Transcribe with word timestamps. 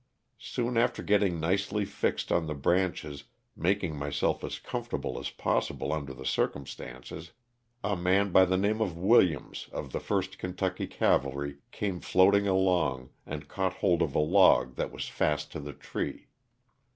Soon 0.39 0.77
after 0.77 1.03
getting 1.03 1.39
nicely 1.39 1.85
fixed 1.85 2.31
on 2.31 2.47
the 2.47 2.55
branches, 2.55 3.25
making 3.55 3.95
myself 3.95 4.43
as 4.43 4.57
comfortable 4.57 5.19
as 5.19 5.29
pos 5.29 5.69
sible 5.69 5.95
under 5.95 6.11
the 6.11 6.25
circumstances, 6.25 7.33
a 7.83 7.95
man 7.95 8.31
by 8.31 8.43
the 8.45 8.57
name 8.57 8.81
of 8.81 8.97
Williams, 8.97 9.69
of 9.71 9.91
the 9.91 9.99
1st 9.99 10.39
Kentucky 10.39 10.87
Cavalry, 10.87 11.57
came 11.71 11.99
floating 11.99 12.47
along 12.47 13.11
and 13.27 13.47
caught 13.47 13.73
hold 13.73 14.01
of 14.01 14.15
a 14.15 14.19
log 14.19 14.73
that 14.75 14.91
was 14.91 15.07
fast 15.07 15.51
to 15.51 15.59
the 15.59 15.73
tree. 15.73 16.29